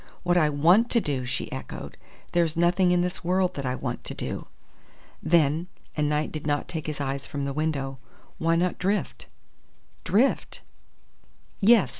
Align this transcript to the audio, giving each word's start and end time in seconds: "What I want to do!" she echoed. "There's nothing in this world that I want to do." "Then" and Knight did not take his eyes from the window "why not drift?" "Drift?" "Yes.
"What 0.23 0.35
I 0.35 0.49
want 0.49 0.89
to 0.93 0.99
do!" 0.99 1.27
she 1.27 1.51
echoed. 1.51 1.95
"There's 2.31 2.57
nothing 2.57 2.91
in 2.91 3.01
this 3.01 3.23
world 3.23 3.53
that 3.53 3.67
I 3.67 3.75
want 3.75 4.03
to 4.05 4.15
do." 4.15 4.47
"Then" 5.21 5.67
and 5.95 6.09
Knight 6.09 6.31
did 6.31 6.47
not 6.47 6.67
take 6.67 6.87
his 6.87 6.99
eyes 6.99 7.27
from 7.27 7.45
the 7.45 7.53
window 7.53 7.99
"why 8.39 8.55
not 8.55 8.79
drift?" 8.79 9.27
"Drift?" 10.03 10.61
"Yes. 11.59 11.89